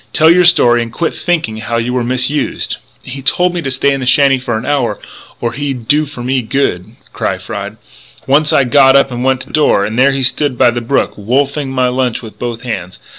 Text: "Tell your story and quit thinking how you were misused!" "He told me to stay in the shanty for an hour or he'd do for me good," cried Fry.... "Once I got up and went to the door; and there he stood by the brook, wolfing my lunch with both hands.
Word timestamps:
"Tell 0.13 0.31
your 0.31 0.45
story 0.45 0.81
and 0.81 0.91
quit 0.91 1.13
thinking 1.13 1.57
how 1.57 1.77
you 1.77 1.93
were 1.93 2.03
misused!" 2.03 2.77
"He 3.03 3.21
told 3.21 3.53
me 3.53 3.61
to 3.61 3.69
stay 3.69 3.93
in 3.93 3.99
the 3.99 4.07
shanty 4.07 4.39
for 4.39 4.57
an 4.57 4.65
hour 4.65 4.97
or 5.39 5.53
he'd 5.53 5.87
do 5.87 6.07
for 6.07 6.23
me 6.23 6.41
good," 6.41 6.95
cried 7.13 7.43
Fry.... 7.43 7.73
"Once 8.25 8.51
I 8.51 8.63
got 8.63 8.95
up 8.95 9.11
and 9.11 9.23
went 9.23 9.41
to 9.41 9.47
the 9.49 9.53
door; 9.53 9.85
and 9.85 9.99
there 9.99 10.11
he 10.11 10.23
stood 10.23 10.57
by 10.57 10.71
the 10.71 10.81
brook, 10.81 11.13
wolfing 11.17 11.69
my 11.69 11.87
lunch 11.87 12.23
with 12.23 12.39
both 12.39 12.63
hands. 12.63 12.97